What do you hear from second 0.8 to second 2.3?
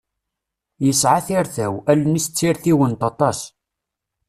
Yesɛa tirtaw, allen-is